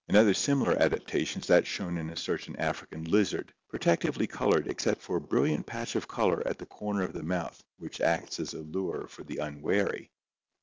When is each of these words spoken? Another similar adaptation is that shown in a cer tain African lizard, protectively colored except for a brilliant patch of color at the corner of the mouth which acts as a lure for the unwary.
Another 0.07 0.33
similar 0.33 0.73
adaptation 0.81 1.41
is 1.41 1.47
that 1.49 1.67
shown 1.67 1.95
in 1.95 2.09
a 2.09 2.17
cer 2.17 2.39
tain 2.39 2.55
African 2.55 3.03
lizard, 3.03 3.53
protectively 3.69 4.25
colored 4.25 4.65
except 4.67 4.99
for 4.99 5.17
a 5.17 5.21
brilliant 5.21 5.67
patch 5.67 5.95
of 5.95 6.07
color 6.07 6.41
at 6.47 6.57
the 6.57 6.65
corner 6.65 7.03
of 7.03 7.13
the 7.13 7.21
mouth 7.21 7.63
which 7.77 8.01
acts 8.01 8.39
as 8.39 8.55
a 8.55 8.61
lure 8.61 9.05
for 9.05 9.23
the 9.23 9.37
unwary. 9.37 10.09